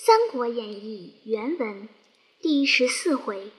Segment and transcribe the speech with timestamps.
[0.00, 1.88] 三国演义》原文
[2.40, 3.50] 第十四回：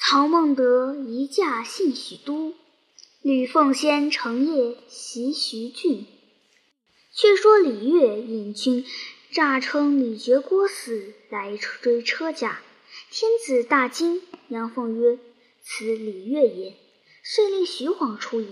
[0.00, 2.54] 曹孟德移驾信许都，
[3.20, 6.06] 吕奉先乘夜袭徐郡。
[7.14, 8.86] 却说李乐引军
[9.30, 12.62] 诈称李傕郭汜来追车驾，
[13.10, 15.18] 天子大惊，杨奉曰
[15.62, 16.74] ：“此李乐也。”
[17.22, 18.48] 遂令徐晃出迎。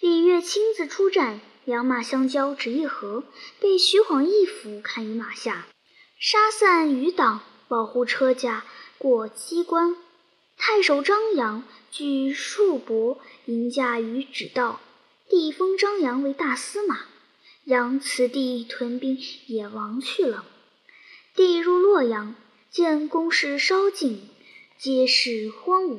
[0.00, 3.22] 李乐亲自出战，两马相交，只一合，
[3.60, 5.68] 被徐晃一斧砍于马下。
[6.24, 8.64] 杀散余党，保护车驾
[8.96, 9.96] 过机关。
[10.56, 14.80] 太守张扬举束帛迎驾于止道，
[15.28, 17.00] 帝封张扬为大司马。
[17.64, 19.18] 扬此地屯兵
[19.48, 20.44] 也亡去了。
[21.34, 22.36] 帝入洛阳，
[22.70, 24.30] 见宫室烧尽，
[24.78, 25.98] 皆是荒芜，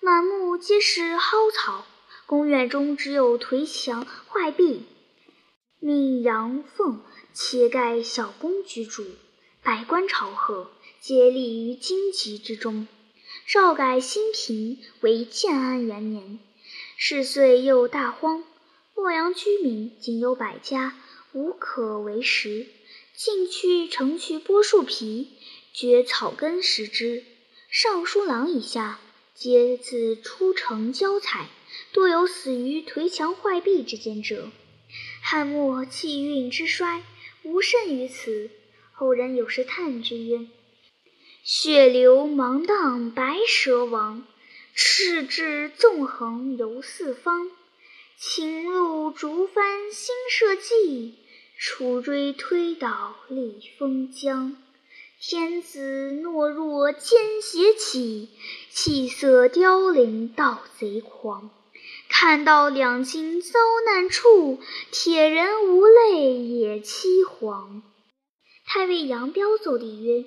[0.00, 1.86] 满目皆是蒿草。
[2.26, 4.82] 宫院中只有颓墙坏壁，
[5.78, 7.00] 命杨凤
[7.32, 9.04] 且盖小宫居住。
[9.64, 12.86] 百官朝贺，皆立于荆棘之中。
[13.46, 16.38] 诏改新平为建安元年。
[16.98, 18.44] 是岁又大荒，
[18.94, 20.94] 洛阳居民仅有百家，
[21.32, 22.66] 无可为食。
[23.16, 25.30] 进去城去剥树皮，
[25.72, 27.24] 掘草根食之。
[27.70, 29.00] 尚书郎以下，
[29.34, 31.48] 皆自出城交采，
[31.90, 34.50] 多有死于颓墙坏壁之间者。
[35.22, 37.02] 汉末气运之衰，
[37.42, 38.50] 无甚于此。
[38.96, 40.46] 后人有诗叹之曰
[41.42, 44.24] ：“血流芒荡白蛇王，
[44.72, 47.50] 赤雉纵横游四方。
[48.16, 51.14] 青鹿逐帆新社稷，
[51.58, 54.56] 楚追推倒立封疆。
[55.20, 58.28] 天子懦弱奸邪起，
[58.70, 61.50] 气色凋零盗贼狂。
[62.08, 64.60] 看到两京遭难处，
[64.92, 67.82] 铁人无泪也凄惶。”
[68.76, 70.24] 太尉杨彪奏帝曰：“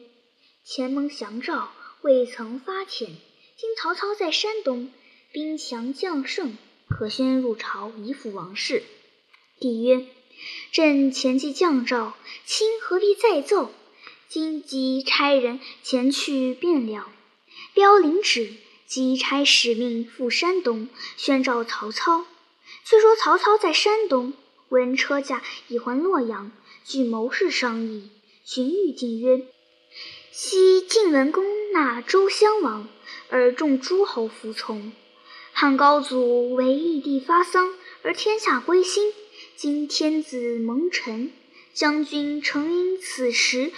[0.63, 1.67] 前蒙降诏，
[1.99, 3.09] 未曾发遣。
[3.57, 4.89] 今曹操在山东，
[5.33, 6.55] 兵强将胜，
[6.87, 8.83] 可宣入朝以辅王室。”
[9.59, 10.05] 帝曰
[10.71, 12.13] ：“朕前既降诏，
[12.45, 13.69] 卿何必再奏？
[14.29, 17.09] 今即差人前去便了。”
[17.75, 18.53] 彪领旨，
[18.85, 22.25] 即差使命赴山东，宣召曹操。
[22.85, 24.31] 却说曹操在山东，
[24.69, 26.53] 闻车驾已还洛阳，
[26.85, 28.09] 据谋士商议。
[28.49, 29.45] 荀彧进曰
[30.31, 31.43] ：“昔晋文公
[31.73, 32.87] 纳周襄王，
[33.27, 34.93] 而众诸侯服从。
[35.51, 39.11] 汉高祖为义帝发丧，而天下归心。
[39.57, 41.33] 今天子蒙尘，
[41.73, 43.73] 将军诚因此时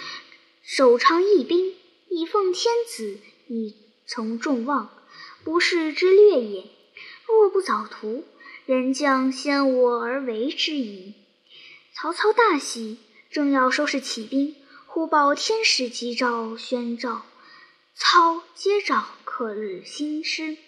[0.62, 1.74] 首倡义兵，
[2.08, 3.74] 以奉天子，以
[4.06, 4.88] 从众望，
[5.42, 6.66] 不世之略也。
[7.26, 8.22] 若不早图，
[8.66, 11.14] 人将先我而为之矣。”
[11.92, 12.98] 曹操大喜，
[13.32, 14.54] 正要收拾起兵。
[15.00, 17.24] 忽报天使急诏宣召，
[17.94, 20.58] 操接诏，克日兴师。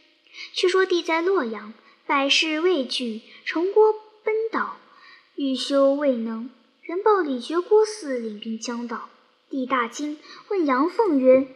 [0.54, 1.74] 却说帝在洛阳，
[2.06, 3.92] 百事未具，城郭
[4.24, 4.78] 奔倒，
[5.36, 6.48] 欲修未能。
[6.80, 9.10] 人报李傕郭汜领兵将到，
[9.50, 11.54] 帝大惊，问杨凤曰：“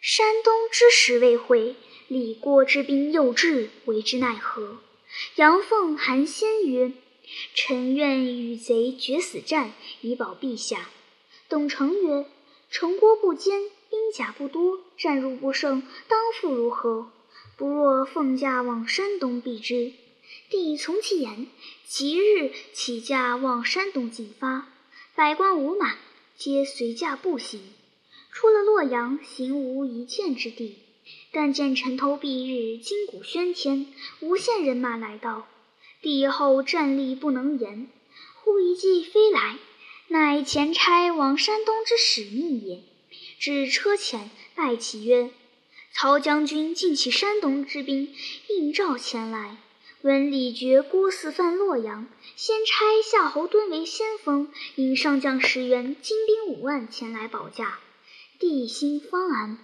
[0.00, 1.74] 山东之时未会，
[2.06, 4.78] 李郭之兵又至，为之奈何？”
[5.34, 6.92] 杨凤含先曰
[7.56, 9.72] ：“臣愿与贼决死战，
[10.02, 10.90] 以保陛下。”
[11.48, 12.26] 董承曰
[12.70, 17.10] ：“城郭不坚，兵甲不多，战入不胜，当复如何？
[17.56, 19.94] 不若奉驾往山东避之。”
[20.50, 21.46] 帝从其言，
[21.86, 24.68] 即日起驾往山东进发。
[25.14, 25.96] 百官无马，
[26.36, 27.62] 皆随驾步行。
[28.30, 30.76] 出了洛阳，行无一箭之地。
[31.32, 33.86] 但见城头蔽日，金鼓喧天，
[34.20, 35.46] 无限人马来到。
[36.02, 37.88] 帝后站立不能言。
[38.42, 39.56] 忽一骑飞来。
[40.10, 42.82] 乃前差往山东之使命也。
[43.38, 45.30] 至车前，拜其曰
[45.92, 48.14] ：“曹将军尽起山东之兵，
[48.48, 49.58] 应召前来。
[50.00, 52.72] 闻李傕郭汜犯洛阳，先差
[53.04, 57.78] 夏侯惇为先锋，引上将十员，精兵五万前来保驾。
[58.38, 59.58] 帝心方安。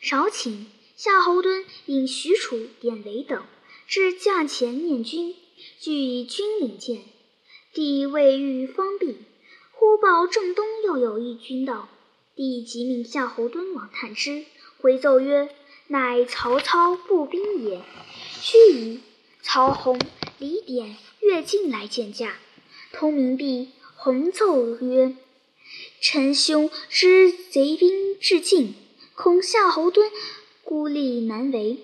[0.00, 0.64] 少顷，
[0.96, 3.44] 夏侯惇引许褚、典韦等
[3.86, 5.34] 至驾前念军，
[5.78, 7.02] 俱以军领见。
[7.74, 9.16] 帝未遇方毕。
[9.84, 11.90] 忽报正东又有一军到，
[12.34, 14.46] 帝即命夏侯惇往探之，
[14.80, 15.50] 回奏曰
[15.88, 17.82] ：“乃曹操步兵也。”
[18.40, 19.00] 须臾，
[19.42, 20.00] 曹洪、
[20.38, 22.38] 李典跃进来见驾。
[22.94, 25.14] 通明毕，洪奏曰
[26.00, 28.72] ：“臣兄知贼兵至近，
[29.14, 30.10] 恐夏侯惇
[30.62, 31.76] 孤立难为，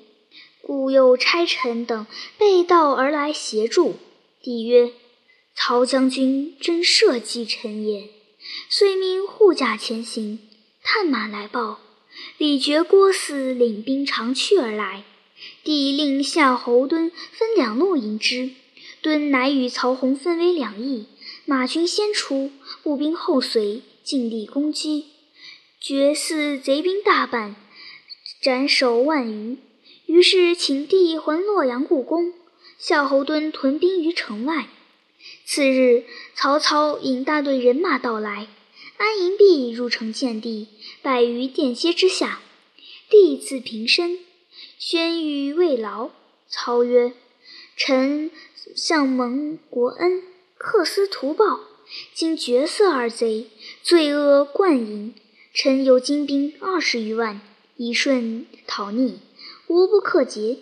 [0.62, 2.06] 故又差臣等
[2.38, 3.96] 背道而来协助。”
[4.40, 4.90] 帝曰。
[5.54, 8.08] 曹将军真社稷臣也，
[8.68, 10.38] 遂命护驾前行。
[10.82, 11.80] 探马来报，
[12.38, 15.04] 李傕郭汜领兵长驱而来。
[15.62, 18.50] 帝令夏侯惇分两路迎之，
[19.02, 21.06] 惇乃与曹洪分为两翼，
[21.46, 22.50] 马军先出，
[22.82, 25.06] 步兵后随，尽力攻击。
[25.80, 27.56] 觉似贼兵大半，
[28.42, 29.58] 斩首万余。
[30.06, 32.34] 于是请帝还洛阳故宫。
[32.78, 34.68] 夏侯惇屯兵于城外。
[35.44, 38.48] 次日，曹操引大队人马到来，
[38.96, 40.68] 安营璧入城见帝，
[41.02, 42.40] 拜于殿阶之下。
[43.08, 44.18] 帝自平身，
[44.78, 46.10] 宣谕慰劳。
[46.48, 47.12] 操曰
[47.76, 48.30] ：“臣
[48.74, 50.22] 向蒙国恩，
[50.56, 51.60] 克私图报，
[52.14, 53.48] 今绝色二贼，
[53.82, 55.14] 罪恶贯盈。
[55.52, 57.40] 臣有精兵二十余万，
[57.76, 59.18] 以顺讨逆，
[59.66, 60.58] 无不克节。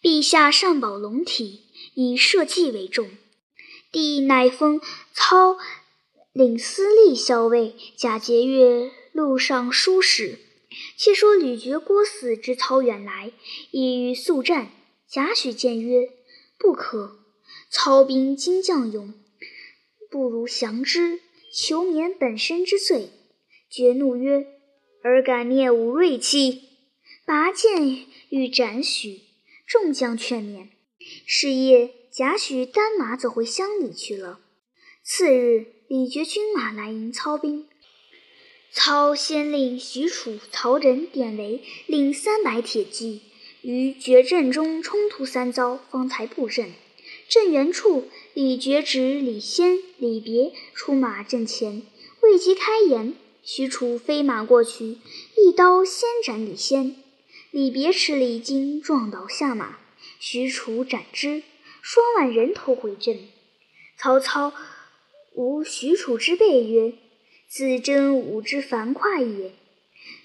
[0.00, 1.62] 陛下上保龙体，
[1.94, 3.10] 以社稷为重。”
[3.90, 4.80] 帝乃封
[5.12, 5.56] 操
[6.32, 10.38] 领司隶校尉，假节钺录尚书使。
[10.96, 13.32] 且说吕觉郭汜知操远来，
[13.70, 14.70] 意欲速战。
[15.08, 16.10] 贾诩谏曰
[16.58, 17.18] ：“不可，
[17.70, 19.14] 操兵精将勇，
[20.10, 21.20] 不如降之，
[21.54, 23.08] 求免本身之罪。”
[23.70, 24.46] 觉怒曰
[25.02, 26.62] ：“尔敢灭吾锐气！”
[27.24, 29.22] 拔剑欲斩许，
[29.66, 30.68] 众将劝免。
[31.26, 31.94] 是夜。
[32.18, 34.40] 贾诩单马走回乡里去了。
[35.04, 37.68] 次日，李傕军马来迎操兵。
[38.72, 43.22] 操先令许褚、曹仁典韦领三百铁骑，
[43.62, 46.72] 于决阵中冲突三遭，方才布阵。
[47.28, 51.82] 阵原处，李傕指李先、李别出马阵前，
[52.22, 54.98] 未及开言，许褚飞马过去，
[55.36, 56.96] 一刀先斩李先。
[57.52, 59.78] 李别吃了一惊，撞倒下马，
[60.18, 61.44] 许褚斩之。
[61.90, 63.18] 双万人头回阵，
[63.96, 64.52] 曹操
[65.32, 66.92] 无许褚之备曰
[67.48, 69.52] ：“自真武之樊哙也。”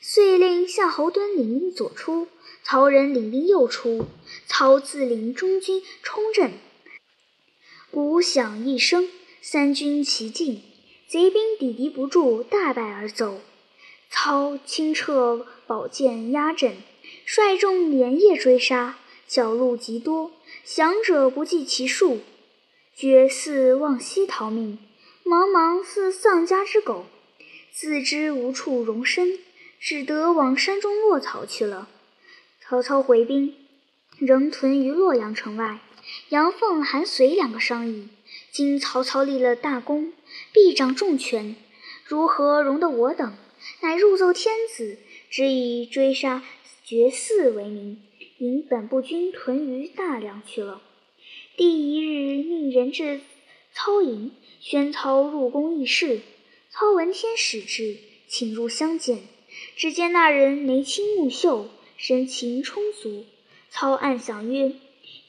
[0.02, 2.28] 遂令夏侯惇领兵左出，
[2.64, 4.08] 曹仁领兵右出，
[4.46, 6.52] 操自领中军冲阵。
[7.90, 9.08] 鼓响一声，
[9.42, 10.62] 三军齐进，
[11.08, 13.40] 贼兵抵敌不住，大败而走。
[14.10, 16.76] 操轻掣宝剑压阵，
[17.26, 19.00] 率众连夜追杀，
[19.30, 20.34] 缴戮极多。
[20.66, 22.22] 降者不计其数，
[22.96, 24.80] 绝似望西逃命，
[25.26, 27.06] 茫茫似丧家之狗，
[27.74, 29.40] 自知无处容身，
[29.78, 31.90] 只得往山中落草去了。
[32.62, 33.54] 曹操回兵，
[34.18, 35.80] 仍屯于洛阳城外。
[36.30, 38.08] 杨凤、韩遂两个商议：
[38.50, 40.14] 今曹操立了大功，
[40.54, 41.58] 必掌重权，
[42.06, 43.36] 如何容得我等？
[43.82, 44.98] 乃入奏天子，
[45.30, 46.42] 只以追杀
[46.86, 48.02] 绝嗣为名。
[48.44, 50.82] 引本部军屯于大梁去了。
[51.56, 53.22] 第一日，命人至
[53.72, 56.20] 操营，宣操入宫议事。
[56.70, 57.96] 操闻天使至，
[58.28, 59.20] 请入相见。
[59.78, 63.24] 只见那人眉清目秀，神情充足。
[63.70, 64.74] 操暗想曰：“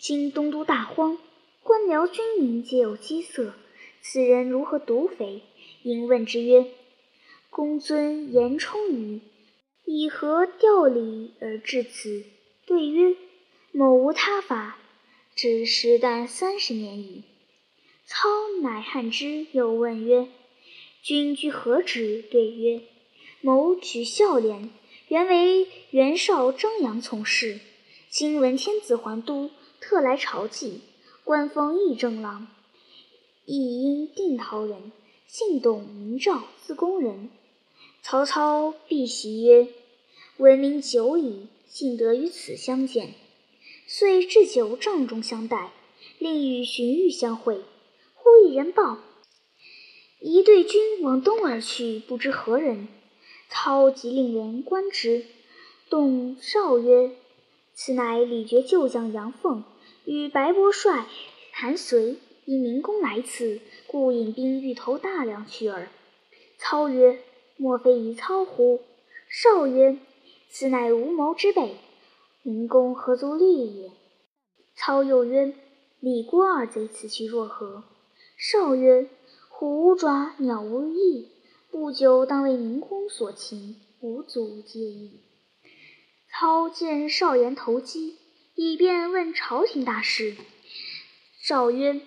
[0.00, 1.16] 今东都大荒，
[1.62, 3.54] 官僚军民皆有饥色，
[4.02, 5.42] 此人如何独肥？”
[5.84, 6.66] 因问之曰
[7.48, 9.20] ：“公尊言充语，
[9.84, 12.24] 以何调理而至此？”
[12.66, 13.16] 对曰
[13.72, 14.78] ：“某无他法，
[15.34, 17.24] 只时旦三十年矣。”
[18.06, 18.28] 操
[18.62, 20.28] 乃汉之，又问曰
[21.02, 22.80] ：“君居何职？”对曰
[23.42, 24.70] ：“某举孝廉，
[25.08, 27.60] 原为袁绍、张扬从事。
[28.08, 30.80] 今闻天子还都，特来朝祭，
[31.24, 32.46] 官封议政郎。
[33.44, 34.90] 亦因定陶人，
[35.26, 37.28] 姓董，名昭，字公人。”
[38.02, 39.68] 曹操必席曰
[40.38, 43.14] ：“闻名久矣。”幸得与此相见，
[43.88, 45.72] 遂置酒帐中相待，
[46.20, 47.62] 令与荀彧相会。
[48.14, 49.00] 忽一人报，
[50.20, 52.86] 一队军往东而去，不知何人。
[53.48, 55.26] 操即令人观之。
[55.90, 57.10] 董绍曰
[57.74, 59.64] ：“此乃李傕旧将杨凤，
[60.04, 61.08] 与白伯帅
[61.50, 65.88] 韩遂因明公来此，故引兵欲投大梁去耳。”
[66.56, 67.18] 操曰
[67.58, 68.80] ：“莫非一操乎？”
[69.28, 69.98] 少曰：
[70.56, 71.74] 此乃无谋之辈，
[72.44, 73.90] 明公何足虑也？
[74.76, 75.52] 操又曰
[75.98, 77.82] ：“李郭二贼此去若何？”
[78.38, 79.08] 绍曰
[79.50, 81.28] ：“虎无爪，鸟无翼，
[81.72, 85.22] 不久当为明公所擒，无足介意。”
[86.30, 88.18] 操见少言投机，
[88.54, 90.36] 以便问朝廷大事。
[91.42, 92.00] 绍曰：“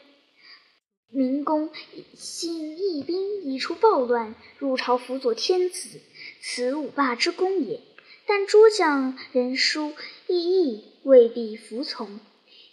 [1.12, 1.70] 明公
[2.14, 6.00] 信义兵以除暴乱，入朝辅佐天子，
[6.42, 7.82] 此五霸之功也。”
[8.28, 9.94] 但诸将人殊
[10.28, 12.20] 异议，未必服从。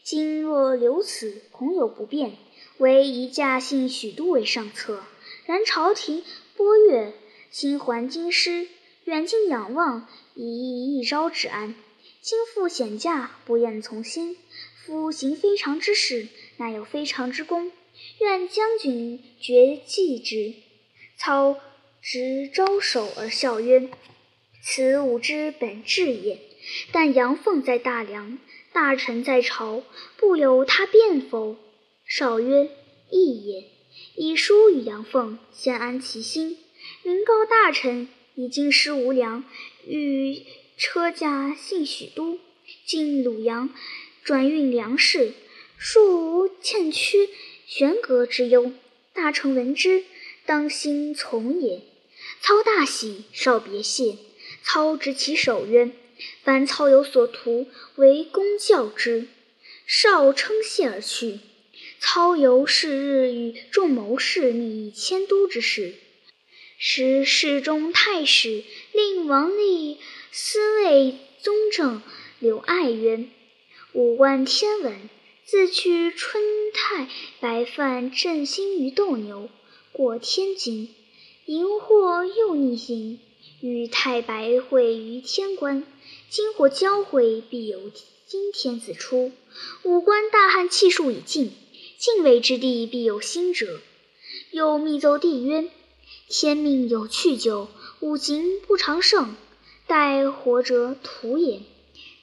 [0.03, 2.37] 今若留此，恐有不便，
[2.79, 5.03] 唯宜驾幸许都为上策。
[5.47, 6.25] 然朝廷
[6.57, 7.15] 拨越，
[7.51, 8.67] 新还京师，
[9.05, 11.75] 远近仰望，以一朝之安。
[12.21, 14.37] 今复险驾，不厌从心。
[14.85, 17.71] 夫行非常之事，乃有非常之功。
[18.19, 20.55] 愿将军决记之。
[21.17, 21.57] 操
[22.03, 23.89] 执招手而笑曰
[24.65, 26.39] ：“此五之本志也。
[26.93, 28.39] 但杨凤在大梁，
[28.73, 29.85] 大臣在朝，
[30.17, 31.57] 不有他便否？”
[32.09, 32.71] 少曰
[33.11, 33.65] ：“亦也。”
[34.17, 36.59] 以书与杨凤，先安其心。
[37.03, 39.45] 明告大臣，以京师无粮，
[39.87, 40.43] 欲
[40.79, 42.39] 车驾幸许都。
[42.87, 43.69] 进鲁阳，
[44.23, 45.35] 转运粮食，
[45.77, 47.29] 庶无欠缺
[47.67, 48.73] 悬阁之忧。
[49.13, 50.05] 大臣闻之，
[50.47, 51.83] 当心从也。
[52.41, 54.17] 操大喜，少别谢。
[54.65, 55.91] 操执其手曰
[56.43, 59.29] ：“凡操有所图，为公教之。”
[59.87, 61.41] 少称谢而去。
[62.01, 65.95] 操由是日与众谋士拟迁都之事，
[66.79, 69.99] 时侍中太史令王立
[70.33, 72.03] 司卫宗正。
[72.39, 73.27] 刘爱曰
[73.93, 75.11] ：“五观天文，
[75.45, 76.43] 自去春
[76.73, 77.09] 太
[77.41, 79.51] 白饭振兴于斗牛，
[79.93, 80.95] 过天津，
[81.45, 83.19] 荧惑又逆行，
[83.65, 85.87] 与太白会于天关。
[86.29, 87.91] 今或交会，必有
[88.27, 89.33] 金天子出。
[89.85, 91.51] 五关大汉气数已尽，
[91.97, 93.81] 晋魏之地必有新者。
[94.51, 95.71] 又密奏帝曰：
[96.29, 97.69] 天命有去久，
[98.01, 99.35] 五行不长盛，
[99.87, 101.63] 待活者土也。”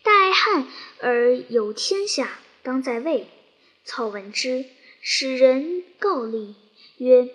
[0.04, 0.68] 待汉
[1.00, 3.26] 而有天下，当在魏。
[3.84, 4.66] 操闻之，
[5.02, 6.54] 使人告立
[6.98, 7.30] 曰：“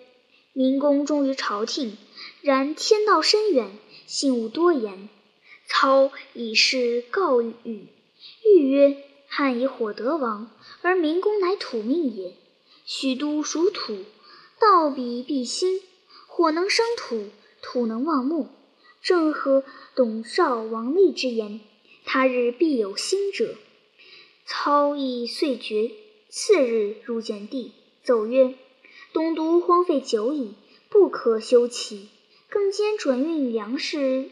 [0.55, 1.97] 明公忠于朝廷，
[2.41, 3.71] 然天道深远，
[4.07, 5.09] 信物多言。”
[5.69, 12.35] 操以示告谕，谕曰：“汉以火得王，而民公乃土命也。
[12.85, 13.99] 许都属土，
[14.61, 15.81] 道比必兴。
[16.29, 18.47] 火能生土，土能旺木，
[19.03, 19.65] 正合
[19.97, 21.61] 董少王立之言。”
[22.07, 23.57] 他日必有兴者。
[24.45, 25.91] 操亦遂决。
[26.29, 27.73] 次日入见帝，
[28.05, 28.55] 奏曰
[29.13, 30.55] ：“东都荒废久矣，
[30.89, 32.09] 不可修其。
[32.57, 34.31] 更兼转运粮食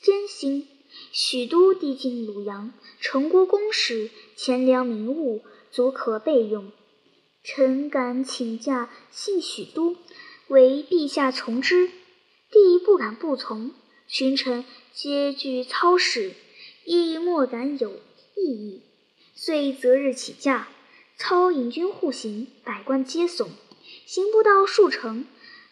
[0.00, 0.66] 艰辛，
[1.12, 6.72] 许都递进鲁阳，城郭宫室，钱粮民物，足可备用。
[7.44, 9.94] 臣敢请假信许都，
[10.48, 11.90] 唯陛下从之。”
[12.50, 13.72] 帝不敢不从，
[14.08, 14.64] 群臣
[14.94, 16.32] 皆惧操使。
[16.86, 17.92] 亦莫敢有
[18.36, 18.82] 异议，
[19.34, 20.68] 遂择日起驾。
[21.18, 23.48] 操引军护行，百官皆悚。
[24.06, 25.26] 行不到数城，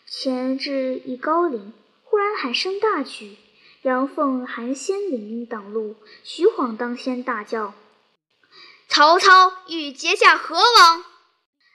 [0.06, 1.72] 前至一高陵，
[2.14, 3.34] 忽然喊声大举。
[3.82, 7.74] 杨凤、韩先领兵挡路，徐晃当先大叫
[8.86, 11.02] ：“曹操欲劫下何王？”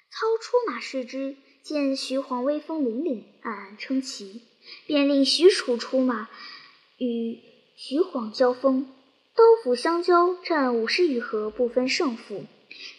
[0.10, 4.43] 操出马视之，见徐晃威风凛凛，暗暗称奇，
[4.88, 6.29] 便令许褚出马
[7.00, 7.41] 与
[7.75, 8.89] 徐晃交锋。
[9.36, 12.46] 刀斧相交，战五十余合，不分胜负。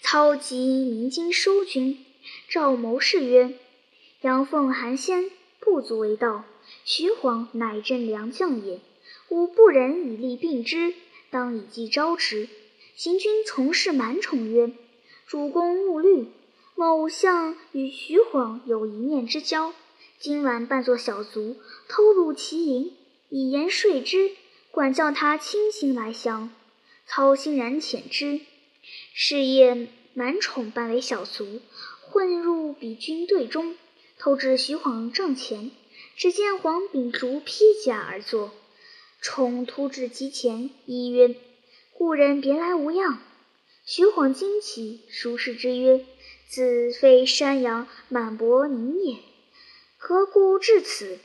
[0.02, 2.04] 操即鸣金收军，
[2.50, 3.54] 召谋士曰
[4.20, 6.44] ：“杨凤、韩先不足为道，
[6.92, 8.80] 徐晃乃镇良将也。
[9.28, 10.92] 吾不忍以力并之，
[11.30, 12.48] 当以计招之。”
[12.96, 14.72] 行军从事满宠曰
[15.24, 16.26] ：“主公勿虑，
[16.74, 19.72] 某相与徐晃有一面之交，
[20.18, 22.92] 今晚扮作小卒，偷入其营，
[23.28, 24.32] 以言说之。”
[24.72, 26.50] 管教他亲行来降，
[27.06, 28.40] 操欣然遣之。
[29.14, 31.60] 是夜，满宠扮为小卒，
[32.00, 33.76] 混入彼军队中，
[34.18, 35.70] 偷至徐晃帐前。
[36.20, 38.52] 只见黄秉烛披甲而坐，
[39.22, 41.34] 宠突至机前，一曰
[41.96, 43.22] ：“故人别来无恙？”
[43.86, 46.04] 徐晃惊奇，熟视之曰
[46.46, 49.16] ：“子非山阳满伯宁也，
[49.96, 51.18] 何故至此？”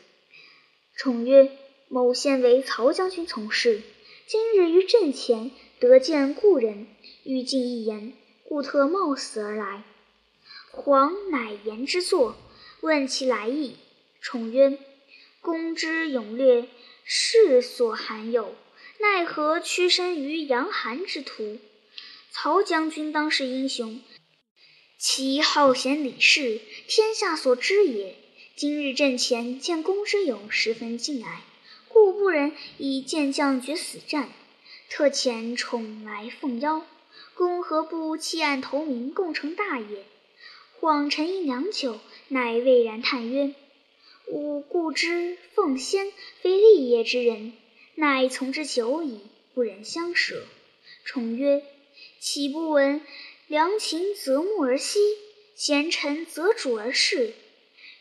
[0.95, 1.51] 宠曰。
[1.89, 3.81] 某先为曹将军从事，
[4.25, 6.87] 今日于阵前得见故人，
[7.25, 8.13] 欲尽一言，
[8.45, 9.83] 故特冒死而来。
[10.71, 12.37] 黄乃言之作，
[12.79, 13.75] 问其来意。
[14.25, 14.79] 宠曰
[15.39, 16.65] ：“公之勇略，
[17.03, 18.55] 世所罕有，
[18.97, 21.59] 奈何屈身于杨寒之徒？
[22.31, 24.01] 曹将军当是英雄，
[24.97, 28.15] 其好贤礼士，天下所知也。
[28.55, 31.43] 今日阵前见公之勇，十分敬爱。”
[31.87, 34.31] 故不忍以健将决死战，
[34.89, 36.83] 特遣宠来奉邀。
[37.35, 40.03] 公何不弃暗投明，共成大业？
[40.79, 43.53] 晃沉吟良久，乃巍然叹曰
[44.27, 47.53] ：“吾故知奉先非立业之人，
[47.95, 49.19] 乃从之久矣，
[49.53, 50.43] 不忍相舍。”
[51.05, 51.63] 宠曰
[52.19, 53.01] ：“岂不闻
[53.47, 54.97] 良禽择木而栖，
[55.55, 57.33] 贤臣择主而事？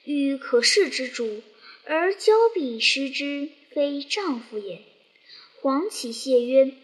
[0.04, 1.42] 欲可事之主，
[1.84, 4.82] 而交臂失之。”非丈夫也。”
[5.60, 6.74] 黄启谢曰：“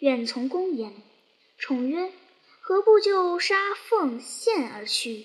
[0.00, 0.92] 愿从公言。”
[1.56, 2.12] 宠曰
[2.60, 3.56] ：“何不就杀
[3.88, 5.24] 奉献而去，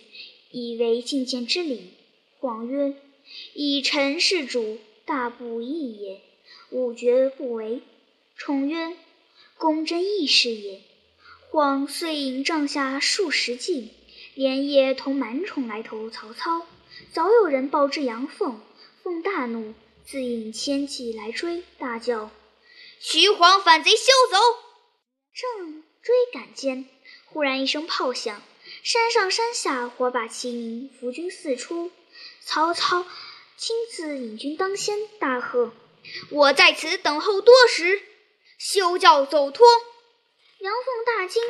[0.51, 1.89] 以为觐见之礼？”
[2.39, 2.95] 黄曰
[3.53, 6.21] ：“以臣事主，大不义也。
[6.69, 7.81] 吾绝不为。”
[8.37, 8.95] 宠曰
[9.57, 10.81] ：“公真义士也。”
[11.49, 13.89] 晃遂引帐下数十骑，
[14.35, 16.65] 连夜同满宠来投曹操。
[17.11, 18.61] 早有人报至杨凤，
[19.03, 19.73] 凤大怒，
[20.05, 22.31] 自引千骑来追，大叫
[23.01, 24.37] ：“徐晃反贼，休走！”
[25.35, 26.85] 正追赶间，
[27.25, 28.41] 忽然一声炮响，
[28.83, 31.91] 山上山下火把齐鸣，伏军四出。
[32.39, 33.05] 曹操
[33.61, 35.71] 亲自引军当先，大喝
[36.33, 38.01] ：“我在此等候多时，
[38.57, 39.67] 休教走脱！”
[40.57, 41.43] 杨凤大惊，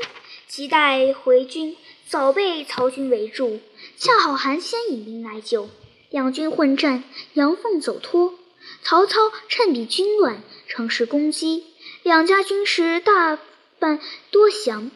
[0.45, 1.77] 急待回军，
[2.09, 3.61] 早被曹军围住。
[3.97, 5.69] 恰好韩先引兵来救，
[6.09, 8.37] 两军混战，杨凤走脱。
[8.83, 11.63] 曹操趁彼军乱，乘势攻击，
[12.03, 13.39] 两家军士大
[13.79, 14.01] 半
[14.31, 14.91] 多降。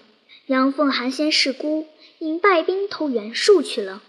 [0.47, 1.87] 杨凤、韩先失孤，
[2.19, 4.03] 引败兵投袁术去了。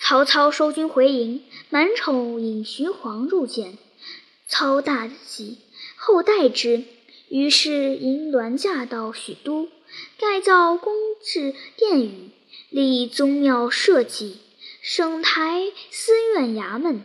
[0.00, 3.76] 曹操收军回营，满宠引徐晃入见，
[4.46, 5.58] 操大喜，
[5.96, 6.84] 后待之。
[7.28, 9.68] 于是引銮驾到许都，
[10.18, 12.30] 盖造宫制殿宇，
[12.70, 14.38] 立宗庙社稷，
[14.80, 17.02] 省台司院衙门，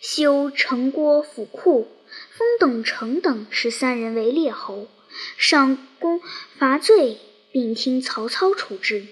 [0.00, 1.86] 修城郭府库，
[2.30, 4.88] 封董承等十三人为列侯，
[5.36, 6.20] 上宫
[6.58, 7.18] 罚罪，
[7.52, 9.06] 并听曹操处置。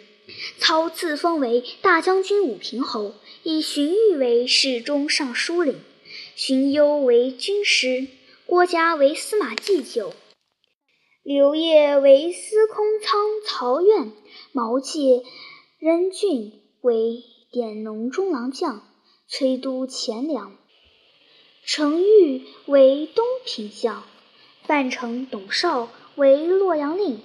[0.58, 5.80] 操自封为大将军武平侯，以荀彧为侍中尚书令，
[6.36, 8.06] 荀攸为军师，
[8.46, 10.14] 郭嘉为司马祭酒。
[11.22, 14.12] 刘烨为司空仓曹院，
[14.52, 15.22] 毛玠、
[15.78, 18.82] 任俊为典农中郎将，
[19.28, 20.56] 崔都钱粮。
[21.64, 24.04] 程昱为东平将，
[24.64, 27.20] 范成、董绍为洛阳令，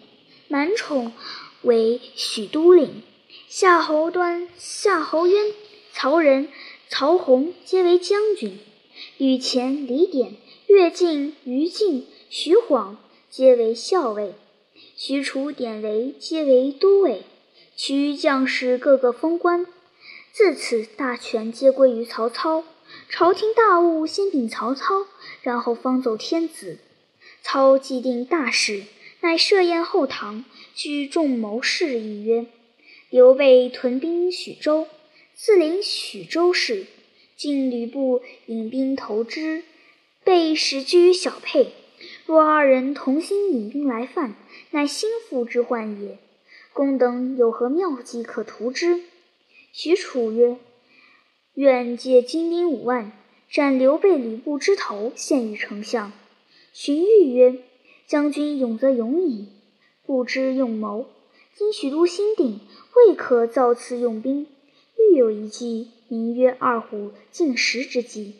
[0.47, 1.11] 满宠
[1.67, 3.03] 为许都令。
[3.49, 5.51] 夏侯惇、夏侯渊、
[5.91, 6.47] 曹仁、
[6.87, 8.57] 曹洪皆为将军。
[9.17, 12.97] 吕虔、李典、乐进、于禁、徐晃。
[13.29, 14.33] 皆为校尉，
[14.95, 17.23] 许褚、典韦皆为都尉，
[17.75, 19.67] 其余将士个个封官。
[20.31, 22.63] 自此，大权皆归于曹操。
[23.09, 25.05] 朝廷大务先禀曹操，
[25.41, 26.79] 然后方奏天子。
[27.43, 28.85] 操既定大事，
[29.19, 30.45] 乃设宴后堂，
[30.77, 32.45] 举众谋士议曰
[33.09, 34.87] ：“刘备屯兵许州，
[35.33, 36.85] 自领许州市。
[37.35, 39.63] 今吕布引兵投之，
[40.23, 41.71] 备使居小沛。”
[42.27, 44.35] 若二人同心引兵来犯，
[44.69, 46.19] 乃心腹之患也。
[46.73, 49.01] 公等有何妙计可图之？
[49.73, 50.57] 许褚曰
[51.55, 53.11] ：“愿借精兵五万，
[53.49, 56.11] 斩刘备、吕布之头，献与丞相。”
[56.71, 57.63] 荀彧曰
[58.05, 59.47] ：“将军勇则勇矣，
[60.07, 61.05] 不知用谋。
[61.53, 62.61] 今许都新定，
[62.95, 64.47] 未可造次用兵。
[64.97, 68.35] 欲有一计，名曰‘二虎竞食’之计。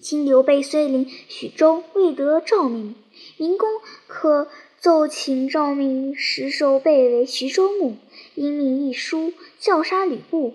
[0.00, 2.94] 今刘备虽领许州，未得诏命。”
[3.36, 3.68] 明公
[4.06, 4.46] 可
[4.78, 7.96] 奏请诏命石守备为徐州牧，
[8.36, 10.54] 因命一书，教杀吕布。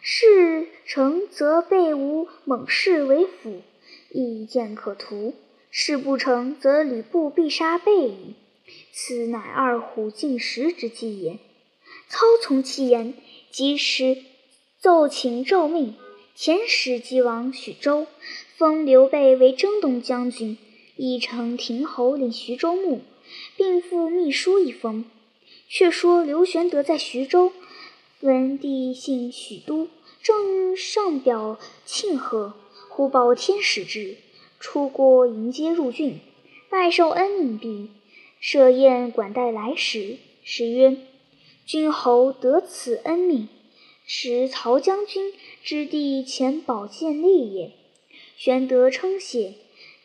[0.00, 3.62] 事成则备无猛士为辅，
[4.10, 5.34] 亦见可图；
[5.72, 8.36] 事不成，则吕布必杀备矣。
[8.92, 11.38] 此乃二虎竞食之计也。
[12.08, 13.14] 操从其言，
[13.50, 14.24] 即时
[14.80, 15.94] 奏请诏命，
[16.36, 18.06] 遣使即往许州，
[18.56, 20.56] 封刘备为征东将军。
[20.96, 23.02] 义城亭侯领徐州牧，
[23.56, 25.04] 并附秘书一封。
[25.68, 27.52] 却说刘玄德在徐州，
[28.20, 29.88] 闻帝幸许都，
[30.22, 32.54] 正上表庆贺，
[32.88, 34.16] 忽报天使至，
[34.58, 36.18] 出郭迎接入郡，
[36.68, 37.90] 拜受恩命毕，
[38.40, 40.18] 设宴管待来使。
[40.42, 40.96] 使曰
[41.66, 43.48] ：“君侯得此恩命，
[44.06, 47.72] 使曹将军之弟前宝剑立也。”
[48.36, 49.54] 玄德称谢。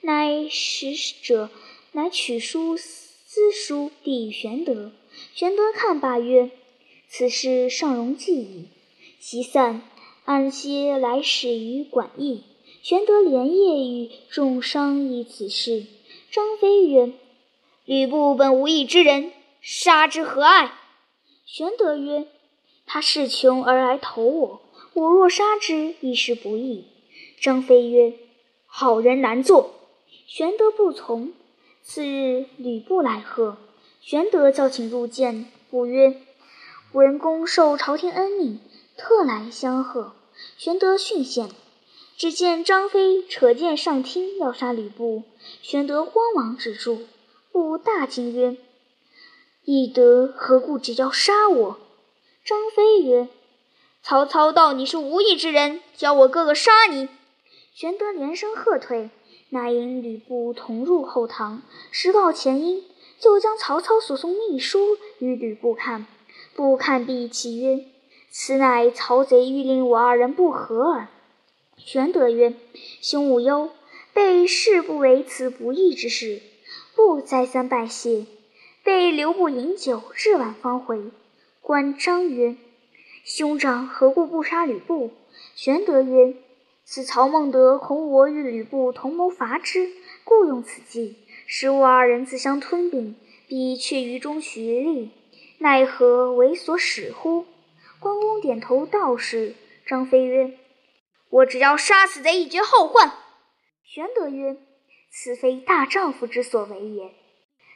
[0.05, 1.49] 乃使者
[1.93, 4.91] 乃取书私书递玄德。
[5.33, 6.51] 玄德看罢曰
[7.07, 8.65] ：“此事尚容记矣。”
[9.21, 9.81] 席散，
[10.25, 12.43] 安歇来使于馆驿。
[12.81, 15.85] 玄德连夜与众商议此事。
[16.29, 17.13] 张飞曰
[17.85, 20.71] ：“吕布本无义之人，杀之何爱？”
[21.45, 22.27] 玄德曰
[22.87, 24.61] ：“他势穷而来投我，
[24.93, 26.85] 我若杀之，亦是不义。”
[27.39, 28.13] 张飞曰
[28.65, 29.75] ：“好人难做。”
[30.27, 31.33] 玄德不从。
[31.81, 33.57] 次日，吕布来贺，
[33.99, 35.51] 玄德叫请入见。
[35.69, 36.21] 不曰
[36.93, 38.59] ：“文公受朝廷恩命，
[38.95, 40.15] 特来相贺。”
[40.57, 41.49] 玄德逊献。
[42.15, 45.23] 只见张飞扯剑上厅，要杀吕布。
[45.61, 47.01] 玄德慌忙止住，
[47.53, 48.57] 布大惊曰
[49.63, 51.77] ：“翼德何故只要杀我？”
[52.43, 53.27] 张飞曰
[54.01, 57.09] ：“曹操道你是无义之人，叫我哥哥杀你。”
[57.75, 59.11] 玄德连声喝退，
[59.49, 61.61] 乃引吕布同入后堂，
[61.91, 62.83] 实告前因，
[63.19, 66.07] 就将曹操所送密书与吕布看。
[66.55, 67.85] 不看毕，起曰
[68.33, 71.07] ：“此乃曹贼欲令我二人不和耳。”
[71.77, 72.55] 玄德曰
[72.99, 73.69] ：“兄勿忧，
[74.11, 76.41] 备誓不为此不义之事。”
[76.95, 78.25] 不再三拜谢，
[78.83, 81.11] 被留步饮酒，至晚方回。
[81.61, 82.55] 关张曰
[83.25, 85.11] ：“兄长何故不杀吕布？”
[85.55, 86.35] 玄德曰
[86.85, 89.91] ：“此曹孟德恐我与吕布同谋伐之，
[90.23, 93.15] 故用此计，使我二人自相吞并，
[93.47, 95.11] 必却于中取利。
[95.57, 97.45] 奈何为所使乎？”
[97.99, 99.55] 关公点头道是。
[99.85, 100.57] 张飞曰：
[101.29, 103.11] 我只要杀死贼以绝后患。
[103.83, 104.57] 玄德曰
[105.13, 107.11] ：“此非大丈夫之所为也。”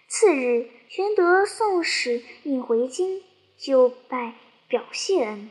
[0.10, 3.22] 次日，玄德送使命回京，
[3.58, 4.34] 就拜
[4.68, 5.50] 表谢恩，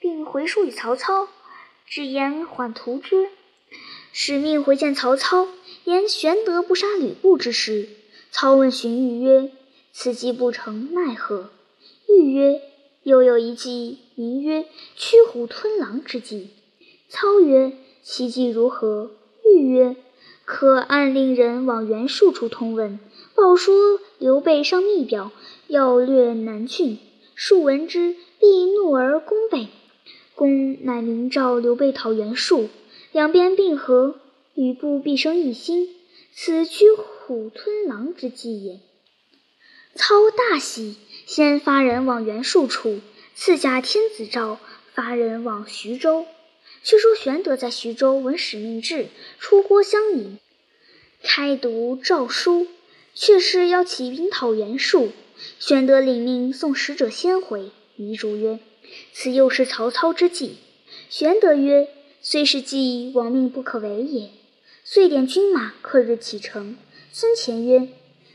[0.00, 1.28] 并回书与曹操，
[1.86, 3.30] 只言缓图之。
[4.12, 5.48] 使命回见曹操，
[5.84, 7.88] 言玄德不杀吕布之事。
[8.30, 9.52] 操问荀彧曰
[9.92, 11.50] ：“此计不成，奈何？”
[12.06, 12.60] 彧曰
[13.02, 16.50] ：“又有一计，名曰驱虎吞狼之计。”
[17.08, 19.12] 操曰：“其计如何？”
[19.44, 19.96] 彧曰
[20.44, 22.98] ：“可暗令人往袁术处通问，
[23.34, 25.32] 报说刘备上密表，
[25.68, 26.98] 要掠南郡。
[27.34, 29.68] 术闻之，必怒而攻备。
[30.34, 32.68] 公乃明召刘备讨袁术，
[33.10, 34.16] 两边并合，
[34.54, 35.88] 吕布必生异心。
[36.32, 38.80] 此驱虎吞狼之计也。”
[39.96, 43.00] 操大喜，先发人往袁术处，
[43.34, 44.58] 赐下天子诏，
[44.92, 46.26] 发人往徐州。
[46.84, 49.06] 却说玄德在徐州闻使命至，
[49.40, 50.38] 出郭相迎，
[51.22, 52.68] 开读诏书，
[53.14, 55.10] 却是要起兵讨袁术。
[55.58, 58.60] 玄德领命送使者先回，遗嘱曰
[59.14, 60.58] ：“此又是曹操之计。”
[61.08, 61.88] 玄德曰
[62.20, 64.28] ：“虽是计，亡命不可违也。”
[64.84, 66.76] 遂点军马，刻日启程。
[67.10, 67.88] 孙乾曰：“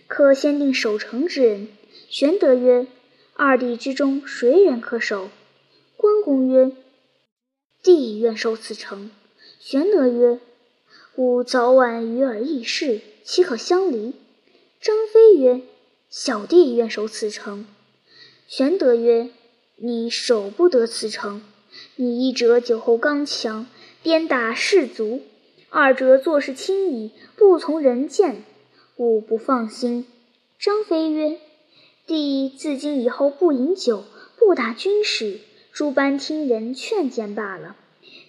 [0.08, 1.68] 可先定守城之人。”
[2.10, 2.88] 玄德曰
[3.36, 5.30] ：“二弟之中，谁人可守？”
[5.96, 6.72] 关公曰：
[7.82, 9.10] 弟愿守此城。
[9.60, 10.40] 玄德曰
[11.16, 14.14] ：“吾早晚与尔议事，岂可相离？”
[14.82, 15.62] 张飞曰
[16.10, 17.66] ：“小弟愿守此城。”
[18.48, 19.30] 玄德曰
[19.78, 21.42] ：“你守不得此城。
[21.96, 23.66] 你一者酒后刚强，
[24.04, 25.22] 鞭打士卒；
[25.70, 28.44] 二者做事轻易，不从人谏，
[28.98, 30.06] 吾不放心。”
[30.60, 31.40] 张飞曰
[32.06, 34.04] ：“弟自今以后不饮酒，
[34.38, 35.40] 不打军士。”
[35.72, 37.76] 诸般听人劝谏罢了。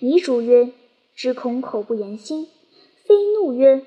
[0.00, 0.72] 糜竺曰
[1.16, 2.48] ：“只恐口不言心。”
[3.04, 3.84] 飞怒曰：“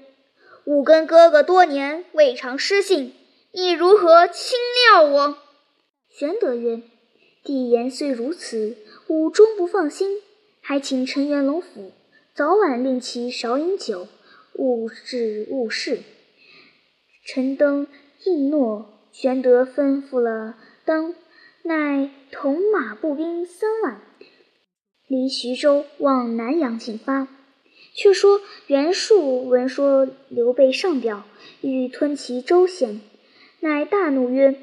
[0.66, 3.14] 吾跟哥哥多年，未尝失信，
[3.52, 4.58] 你如何轻
[4.92, 5.38] 料我？”
[6.10, 6.82] 玄德曰
[7.44, 8.76] ：“弟言虽如此，
[9.08, 10.22] 吾终不放心，
[10.62, 11.92] 还请陈元龙府，
[12.36, 14.08] 早晚令其少饮酒，
[14.56, 16.00] 勿至勿事。”
[17.26, 17.88] 陈登
[18.26, 18.90] 应诺。
[19.12, 21.14] 玄德吩咐了当。
[21.66, 24.02] 乃同马步兵三万，
[25.08, 27.28] 离徐州往南阳进发。
[27.94, 31.26] 却说袁术闻说刘备上表，
[31.62, 33.02] 欲吞其州县，
[33.60, 34.56] 乃大怒曰：“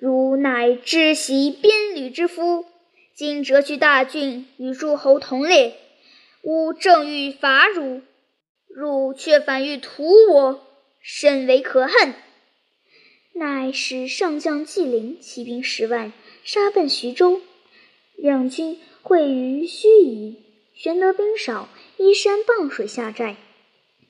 [0.00, 2.64] 汝乃知袭边旅之夫，
[3.14, 5.76] 今折去大郡，与诸侯同列，
[6.42, 8.02] 吾正欲伐汝，
[8.66, 10.66] 汝却反欲屠我，
[11.00, 12.14] 甚为可恨。”
[13.36, 16.12] 乃使上将纪灵起兵十万，
[16.44, 17.40] 杀奔徐州。
[18.16, 20.36] 两军会于盱眙，
[20.74, 23.36] 玄德兵少，依山傍水下寨。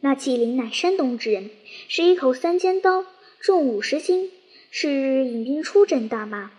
[0.00, 1.50] 那纪灵乃山东之人，
[1.88, 3.06] 使一口三尖刀，
[3.40, 4.30] 重五十斤。
[4.70, 6.50] 是日引兵出阵，大骂：“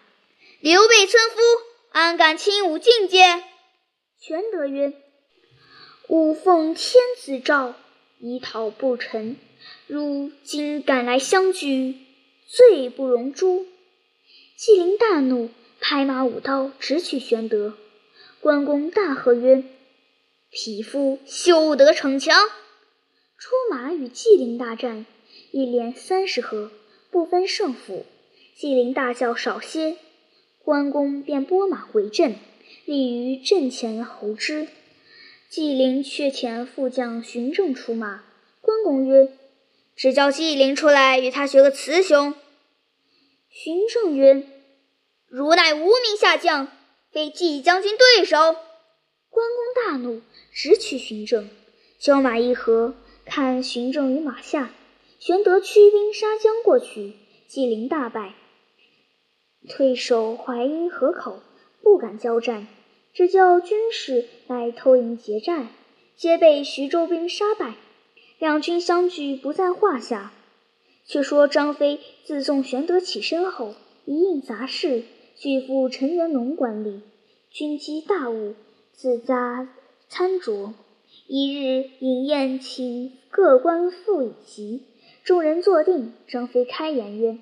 [0.62, 1.36] 刘备村夫，
[1.92, 3.44] 安敢轻吾境界？”
[4.18, 4.94] 玄德曰
[6.08, 7.76] ：“吾奉天子诏，
[8.20, 9.36] 以讨不臣，
[9.86, 11.96] 如今赶来相拒。”
[12.48, 13.66] 罪不容诛。
[14.56, 15.50] 纪灵大怒，
[15.88, 17.76] 拍马舞刀，直取玄德。
[18.41, 19.63] 关公大喝曰
[20.50, 22.36] ：“匹夫，休得逞强！”
[23.38, 25.06] 出马与纪灵大战，
[25.52, 26.71] 一连三十合，
[27.12, 28.04] 不分胜负。
[28.56, 29.98] 纪灵大叫少歇，
[30.63, 32.34] 关公便拨马回阵，
[32.86, 34.67] 立于阵前候之。
[35.52, 38.24] 纪灵却遣副将荀正出马。
[38.60, 39.32] 关公曰：
[39.95, 42.34] 只叫纪灵出来，与他学个雌雄。
[43.52, 44.48] 荀正曰
[45.38, 46.69] ：“汝乃无名下将，
[47.12, 48.38] 非纪将军对手。”
[49.30, 50.21] 关公大怒，
[50.54, 51.50] 直取寻郑。
[52.00, 52.93] 交马一合，
[53.26, 54.71] 看寻郑于马下。
[55.19, 57.15] 玄德驱兵杀将过去，
[57.50, 58.34] 纪灵大败，
[59.67, 61.41] 退守淮阴河口，
[61.84, 62.65] 不敢交战。
[63.13, 65.67] 只叫军士来偷营劫寨，
[66.15, 67.74] 皆被徐州兵杀败。
[68.39, 70.32] 两军相距不在话下。
[71.06, 75.04] 却说张飞自送玄德起身后，一应杂事，
[75.38, 77.02] 俱付陈元龙管理，
[77.52, 78.56] 军机大务
[78.93, 79.67] 自家
[80.08, 80.71] 参酌。
[81.28, 84.84] 一日饮宴，请各官复以席，
[85.26, 86.13] 众人坐定。
[86.26, 87.38] 张飞开言曰：“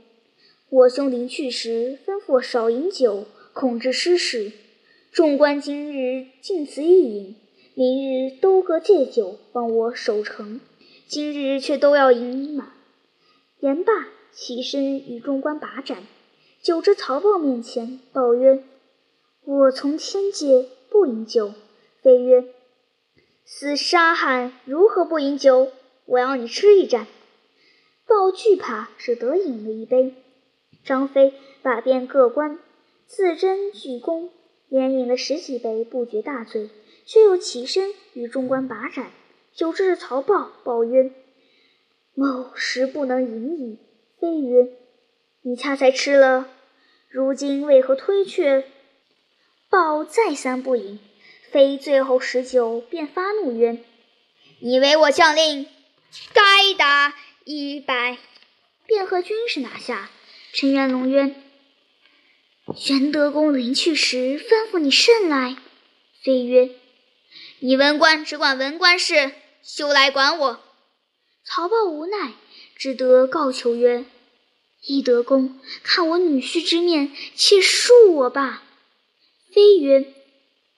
[0.69, 4.51] 我兄临去时，吩咐少饮酒，恐致失事。
[5.11, 7.35] 众官今日尽此一饮，
[7.75, 10.59] 明日都各借酒，帮我守城。
[11.07, 12.71] 今日却都要饮满。”
[13.61, 16.03] 言罢，起身与众官把盏。
[16.63, 18.63] 酒至曹豹面前，报曰
[19.43, 21.53] ：“我从天界不饮酒。”
[22.01, 22.45] 飞曰
[23.43, 25.73] ：“死沙汉如何不饮酒？
[26.05, 27.05] 我要你吃一盏。”
[28.07, 30.15] 豹惧怕，只得饮了一杯。
[30.85, 32.57] 张飞把遍各官，
[33.07, 34.29] 自斟俱恭，
[34.69, 36.69] 连饮了十几杯，不觉大醉，
[37.05, 39.11] 却又起身与众官把盏。
[39.53, 41.11] 酒至曹豹，报曰：
[42.13, 43.79] 某时不能饮矣。
[44.17, 44.71] 飞曰
[45.43, 46.49] ：“你恰才吃了，
[47.09, 48.65] 如今为何推却？”
[49.69, 50.99] 豹再三不饮。
[51.51, 53.77] 飞最后十酒，便发怒曰
[54.59, 55.67] ：“你为我将令，
[56.33, 58.17] 该打一百！”
[58.87, 60.09] 便和军士拿下。
[60.51, 61.35] 陈元龙曰
[62.75, 65.55] ：“玄德公临去时，吩咐你甚来？”
[66.23, 66.71] 飞曰
[67.59, 70.59] ：“你文官只管文官事，休来管我。”
[71.45, 72.33] 曹豹无奈，
[72.75, 74.05] 只得告求曰
[74.85, 78.63] ：“懿德公，看我女婿之面，且恕我吧。”
[79.53, 80.13] 飞曰：“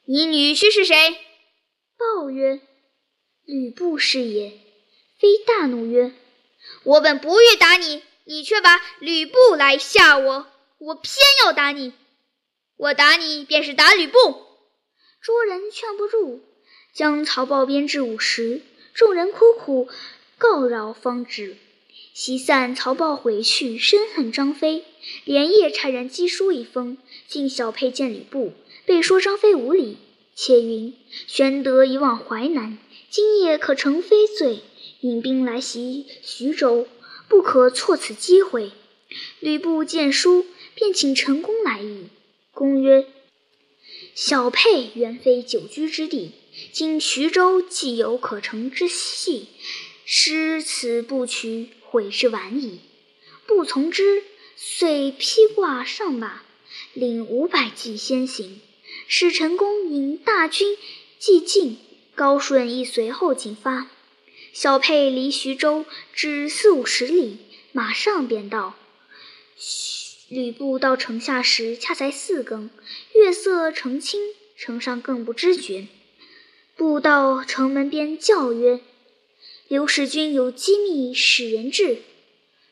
[0.06, 1.18] 你女婿是谁？”
[1.98, 2.62] 豹曰
[3.46, 4.60] ：“吕布是也。”
[5.18, 6.14] 飞大怒曰
[6.84, 11.94] ：“我本不欲打你，你却把吕布来吓我，我偏要打你。
[12.78, 14.18] 我打你便是打吕布。”
[15.22, 16.42] 诸人劝不住，
[16.94, 18.62] 将曹豹鞭至五十，
[18.94, 19.90] 众人苦苦。
[20.38, 21.58] 告饶方止，
[22.18, 22.74] 席散。
[22.74, 24.86] 曹豹回去，深恨张飞，
[25.26, 26.98] 连夜差人赍书一封，
[27.28, 28.54] 进小沛见吕布，
[28.86, 29.98] 备说张飞无礼，
[30.34, 30.94] 且云
[31.28, 32.78] 玄德已往淮南，
[33.10, 34.62] 今夜可乘飞醉，
[35.02, 36.88] 引兵来袭徐州，
[37.28, 38.72] 不可错此机会。
[39.42, 42.06] 吕布见书，便请陈宫来议。
[42.54, 43.08] 公曰
[44.16, 46.32] ：“小沛原非久居之地，
[46.72, 49.48] 今徐州既有可乘之隙。”
[50.08, 52.80] 失此不取，悔之晚矣。
[53.48, 54.24] 不从之，
[54.56, 56.42] 遂披挂上马，
[56.94, 58.60] 领五百骑先行。
[59.08, 60.78] 使陈宫引大军
[61.20, 61.78] 既进，
[62.16, 63.88] 高顺亦随后进发。
[64.54, 67.38] 小沛离徐州只四五十里，
[67.72, 68.76] 马上便到。
[70.28, 72.70] 吕布到城下时，恰才四更，
[73.14, 74.22] 月色澄清，
[74.58, 75.88] 城上更不知觉。
[76.76, 78.80] 布到城门边，叫曰。
[79.68, 82.04] 刘使君有机密使人至，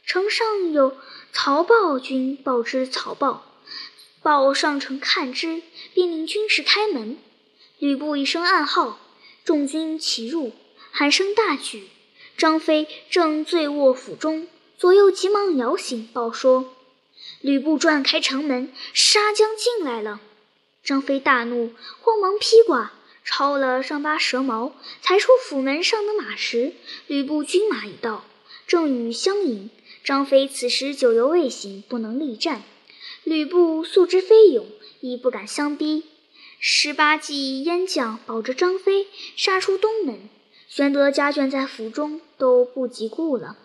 [0.06, 0.96] 城上有
[1.32, 3.44] 曹豹军报之曹豹，
[4.22, 5.64] 豹上城看之，
[5.96, 7.18] 便令军士开门。
[7.80, 9.00] 吕布一声暗号，
[9.44, 10.54] 众军齐入，
[10.92, 11.88] 喊声大举。
[12.38, 16.76] 张飞正醉卧府中，左右急忙摇醒，报说
[17.42, 20.22] 吕布转开城门，杀将进来了。
[20.84, 22.94] 张飞大怒，慌忙披挂。
[23.24, 26.74] 抄了上八蛇矛，才出府门上的马时，
[27.08, 28.26] 吕布军马已到，
[28.68, 29.70] 正与相迎。
[30.04, 32.64] 张飞此时酒犹未醒，不能力战。
[33.24, 34.68] 吕布素知飞勇，
[35.00, 36.04] 亦不敢相逼。
[36.60, 39.08] 十八骑燕将保着张飞，
[39.38, 40.30] 杀出东门。
[40.68, 43.58] 玄德家眷在府中，都不及顾了。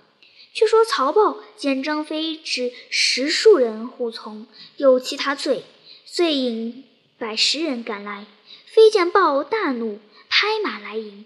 [0.55, 5.65] 却说曹豹见张飞只十数人护从，又其他罪，
[6.05, 6.85] 遂引
[7.19, 8.27] 百十人赶来。
[8.71, 11.25] 飞见豹大怒，拍马来迎，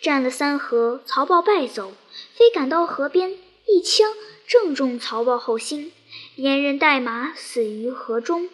[0.00, 1.92] 战了三合，曹豹败走。
[2.34, 4.14] 飞赶到河边，一枪
[4.46, 5.92] 正中曹豹后心，
[6.36, 8.48] 连人带马死于河中。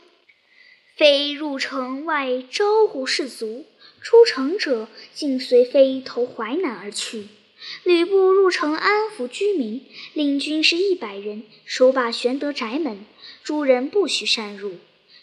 [0.96, 3.66] 飞入城外招呼士卒，
[4.00, 7.28] 出城者尽随飞投淮南而去。
[7.84, 13.04] 吕布入城安抚居民，领军士一百人守把玄德宅门，
[13.44, 14.76] 诸人不许擅入。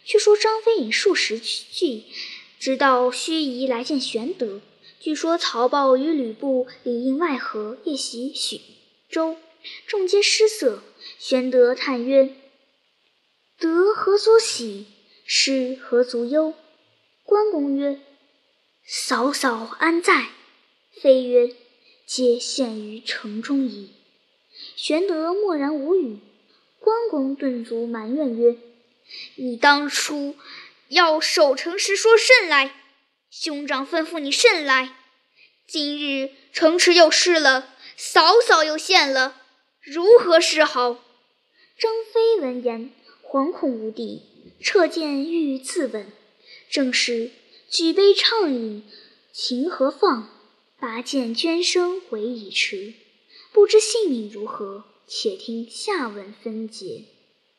[0.06, 2.06] 却说张飞引数十骑。
[2.64, 4.62] 直到盱眙来见玄德，
[4.98, 8.62] 据说曹豹与吕布里应外合，夜袭徐
[9.10, 9.36] 州，
[9.86, 10.82] 众皆失色。
[11.20, 12.34] 玄德叹曰
[13.60, 14.86] ：“得何足喜，
[15.26, 16.54] 失何足忧。”
[17.28, 18.00] 关公曰
[18.88, 20.30] ：“嫂嫂安在？”
[21.02, 21.54] 飞曰
[22.08, 23.90] ：“皆陷于城中矣。”
[24.78, 26.20] 玄德默然无语。
[26.80, 28.56] 关公顿足埋怨曰
[29.36, 30.36] ：“你当初
[30.94, 32.76] 要守城时说甚来？
[33.30, 34.96] 兄长吩咐你甚来？
[35.68, 39.42] 今日城池又失了，嫂嫂又陷了，
[39.82, 41.04] 如何是好？”
[41.80, 42.92] 张飞闻言，
[43.24, 44.22] 惶恐无地，
[44.62, 46.06] 撤剑欲自刎。
[46.70, 47.32] 正是
[47.70, 48.84] 举杯畅饮，
[49.32, 50.30] 情何放？
[50.80, 52.94] 拔剑捐声回已迟。
[53.52, 54.84] 不知性命如何？
[55.08, 57.06] 且听下文分解。